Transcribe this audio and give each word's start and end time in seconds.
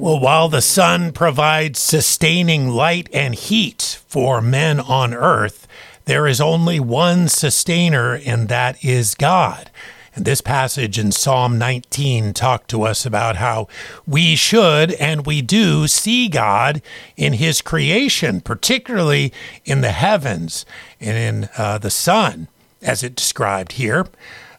Well, 0.00 0.20
while 0.20 0.48
the 0.48 0.62
sun 0.62 1.10
provides 1.10 1.80
sustaining 1.80 2.68
light 2.68 3.08
and 3.12 3.34
heat 3.34 3.98
for 4.06 4.40
men 4.40 4.78
on 4.78 5.12
earth, 5.12 5.66
there 6.04 6.28
is 6.28 6.40
only 6.40 6.78
one 6.78 7.26
sustainer, 7.26 8.14
and 8.14 8.48
that 8.48 8.84
is 8.84 9.16
God. 9.16 9.72
And 10.14 10.24
this 10.24 10.40
passage 10.40 11.00
in 11.00 11.10
Psalm 11.10 11.58
19 11.58 12.32
talked 12.32 12.70
to 12.70 12.84
us 12.84 13.04
about 13.04 13.36
how 13.36 13.66
we 14.06 14.36
should 14.36 14.92
and 14.92 15.26
we 15.26 15.42
do 15.42 15.88
see 15.88 16.28
God 16.28 16.80
in 17.16 17.32
His 17.32 17.60
creation, 17.60 18.40
particularly 18.40 19.32
in 19.64 19.80
the 19.80 19.90
heavens 19.90 20.64
and 21.00 21.18
in 21.18 21.48
uh, 21.58 21.78
the 21.78 21.90
sun, 21.90 22.46
as 22.82 23.02
it 23.02 23.16
described 23.16 23.72
here. 23.72 24.06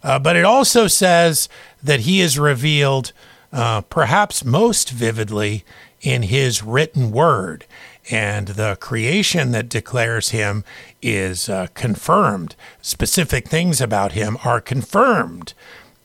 Uh, 0.03 0.19
but 0.19 0.35
it 0.35 0.43
also 0.43 0.87
says 0.87 1.47
that 1.81 2.01
He 2.01 2.19
is 2.19 2.37
revealed 2.37 3.13
uh, 3.51 3.81
perhaps 3.81 4.45
most 4.45 4.89
vividly 4.91 5.63
in 6.01 6.23
His 6.23 6.63
written 6.63 7.11
word 7.11 7.65
and 8.09 8.49
the 8.49 8.75
creation 8.79 9.51
that 9.51 9.69
declares 9.69 10.29
him 10.29 10.63
is 11.01 11.47
uh, 11.47 11.67
confirmed. 11.73 12.55
Specific 12.81 13.47
things 13.47 13.79
about 13.79 14.13
him 14.13 14.37
are 14.43 14.59
confirmed 14.59 15.53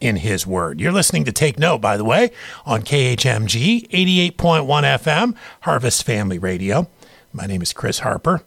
in 0.00 0.16
his 0.16 0.46
word. 0.46 0.80
You're 0.80 0.92
listening 0.92 1.24
to 1.24 1.32
Take 1.32 1.58
Note, 1.58 1.80
by 1.80 1.96
the 1.96 2.04
way, 2.04 2.30
on 2.66 2.82
KHMG 2.82 3.88
88.1 3.88 4.32
FM, 4.34 5.34
Harvest 5.62 6.04
Family 6.04 6.38
Radio. 6.38 6.88
My 7.32 7.46
name 7.46 7.62
is 7.62 7.72
Chris 7.72 8.00
Harper. 8.00 8.42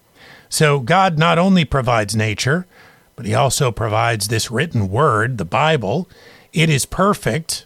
So, 0.50 0.80
God 0.80 1.18
not 1.18 1.38
only 1.38 1.66
provides 1.66 2.16
nature, 2.16 2.68
but 3.16 3.26
he 3.26 3.34
also 3.34 3.72
provides 3.72 4.28
this 4.28 4.52
written 4.52 4.90
word, 4.90 5.38
the 5.38 5.46
Bible. 5.46 6.08
It 6.54 6.70
is 6.70 6.86
perfect. 6.86 7.66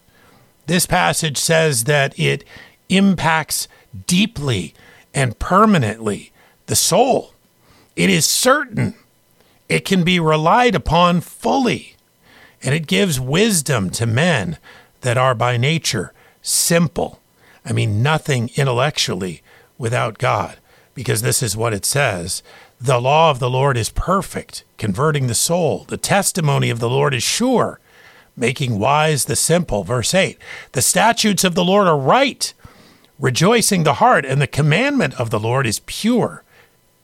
This 0.71 0.85
passage 0.85 1.35
says 1.35 1.83
that 1.83 2.17
it 2.17 2.45
impacts 2.87 3.67
deeply 4.07 4.73
and 5.13 5.37
permanently 5.37 6.31
the 6.67 6.77
soul. 6.77 7.33
It 7.97 8.09
is 8.09 8.25
certain. 8.25 8.95
It 9.67 9.83
can 9.83 10.05
be 10.05 10.17
relied 10.17 10.73
upon 10.73 11.19
fully. 11.19 11.97
And 12.63 12.73
it 12.73 12.87
gives 12.87 13.19
wisdom 13.19 13.89
to 13.89 14.05
men 14.05 14.59
that 15.01 15.17
are 15.17 15.35
by 15.35 15.57
nature 15.57 16.13
simple. 16.41 17.19
I 17.65 17.73
mean, 17.73 18.01
nothing 18.01 18.49
intellectually 18.55 19.41
without 19.77 20.19
God, 20.19 20.57
because 20.95 21.21
this 21.21 21.43
is 21.43 21.57
what 21.57 21.73
it 21.73 21.83
says 21.83 22.43
The 22.79 23.01
law 23.01 23.29
of 23.29 23.39
the 23.39 23.49
Lord 23.49 23.75
is 23.75 23.89
perfect, 23.89 24.63
converting 24.77 25.27
the 25.27 25.35
soul. 25.35 25.83
The 25.89 25.97
testimony 25.97 26.69
of 26.69 26.79
the 26.79 26.89
Lord 26.89 27.13
is 27.13 27.23
sure, 27.23 27.81
making 28.35 28.79
wise 28.79 29.25
the 29.25 29.35
simple. 29.35 29.83
Verse 29.83 30.13
8 30.13 30.37
The 30.71 30.81
statutes 30.81 31.43
of 31.43 31.55
the 31.55 31.65
Lord 31.65 31.87
are 31.87 31.97
right 31.97 32.53
rejoicing 33.21 33.83
the 33.83 33.95
heart, 33.95 34.25
and 34.25 34.41
the 34.41 34.47
commandment 34.47 35.17
of 35.19 35.29
the 35.29 35.39
Lord 35.39 35.67
is 35.67 35.81
pure, 35.85 36.43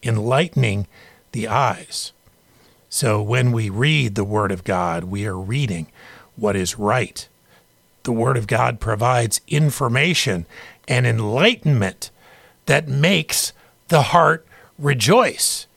enlightening 0.01 0.87
the 1.31 1.47
eyes. 1.47 2.11
So 2.89 3.21
when 3.21 3.51
we 3.51 3.69
read 3.69 4.15
the 4.15 4.23
Word 4.23 4.51
of 4.51 4.63
God, 4.63 5.05
we 5.05 5.27
are 5.27 5.37
reading 5.37 5.87
what 6.35 6.55
is 6.55 6.79
right. 6.79 7.27
The 8.03 8.11
Word 8.11 8.35
of 8.35 8.47
God 8.47 8.79
provides 8.79 9.41
information 9.47 10.47
and 10.87 11.05
enlightenment 11.05 12.09
that 12.65 12.87
makes 12.87 13.53
the 13.89 14.03
heart 14.03 14.45
rejoice. 14.79 15.67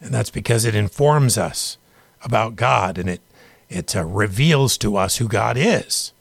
And 0.00 0.14
that's 0.14 0.30
because 0.30 0.64
it 0.64 0.74
informs 0.74 1.36
us 1.36 1.76
about 2.22 2.56
God 2.56 2.96
and 2.96 3.08
it, 3.10 3.20
it 3.68 3.94
uh, 3.96 4.04
reveals 4.04 4.78
to 4.78 4.96
us 4.96 5.16
who 5.16 5.28
God 5.28 5.56
is. 5.56 6.12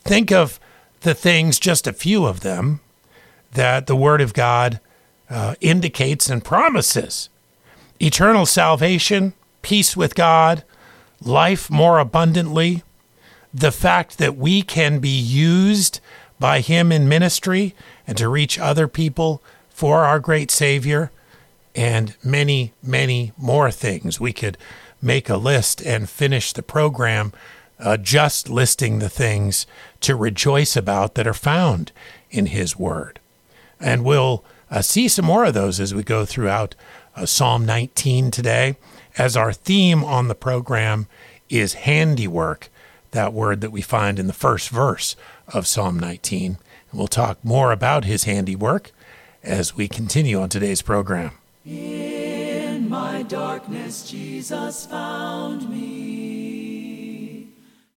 Think 0.00 0.32
of 0.32 0.58
the 1.00 1.14
things, 1.14 1.58
just 1.58 1.86
a 1.86 1.92
few 1.92 2.26
of 2.26 2.40
them, 2.40 2.80
that 3.52 3.86
the 3.86 3.96
Word 3.96 4.20
of 4.20 4.34
God 4.34 4.80
uh, 5.30 5.54
indicates 5.60 6.28
and 6.28 6.44
promises 6.44 7.28
eternal 8.00 8.46
salvation, 8.46 9.34
peace 9.62 9.96
with 9.96 10.14
God, 10.14 10.64
life 11.22 11.70
more 11.70 11.98
abundantly, 11.98 12.82
the 13.52 13.72
fact 13.72 14.18
that 14.18 14.36
we 14.36 14.62
can 14.62 14.98
be 14.98 15.08
used 15.08 16.00
by 16.38 16.60
Him 16.60 16.92
in 16.92 17.08
ministry 17.08 17.74
and 18.06 18.16
to 18.18 18.28
reach 18.28 18.58
other 18.58 18.86
people 18.86 19.42
for 19.68 20.04
our 20.04 20.18
great 20.18 20.50
Savior, 20.50 21.10
and 21.74 22.16
many, 22.24 22.72
many 22.82 23.32
more 23.36 23.70
things. 23.70 24.18
We 24.18 24.32
could 24.32 24.58
make 25.00 25.28
a 25.28 25.36
list 25.36 25.80
and 25.82 26.08
finish 26.08 26.52
the 26.52 26.62
program 26.62 27.32
uh, 27.80 27.96
just 27.96 28.48
listing 28.48 28.98
the 28.98 29.08
things 29.08 29.66
to 30.00 30.16
rejoice 30.16 30.76
about 30.76 31.14
that 31.14 31.26
are 31.26 31.34
found 31.34 31.92
in 32.30 32.46
His 32.46 32.76
Word. 32.76 33.20
And 33.80 34.04
we'll 34.04 34.44
uh, 34.70 34.82
see 34.82 35.08
some 35.08 35.24
more 35.24 35.44
of 35.44 35.54
those 35.54 35.80
as 35.80 35.94
we 35.94 36.02
go 36.02 36.24
throughout 36.24 36.74
uh, 37.14 37.26
Psalm 37.26 37.64
19 37.64 38.30
today, 38.30 38.76
as 39.16 39.36
our 39.36 39.52
theme 39.52 40.04
on 40.04 40.28
the 40.28 40.34
program 40.34 41.06
is 41.48 41.74
handiwork, 41.74 42.68
that 43.12 43.32
word 43.32 43.60
that 43.60 43.72
we 43.72 43.80
find 43.80 44.18
in 44.18 44.26
the 44.26 44.32
first 44.32 44.68
verse 44.68 45.16
of 45.48 45.66
Psalm 45.66 45.98
19. 45.98 46.58
And 46.90 46.98
we'll 46.98 47.08
talk 47.08 47.42
more 47.44 47.72
about 47.72 48.04
his 48.04 48.24
handiwork 48.24 48.92
as 49.42 49.74
we 49.74 49.88
continue 49.88 50.40
on 50.40 50.48
today's 50.48 50.82
program. 50.82 51.32
In 52.88 52.92
my 52.92 53.22
darkness, 53.22 54.10
Jesus 54.10 54.86
found 54.86 55.68
me. 55.68 56.17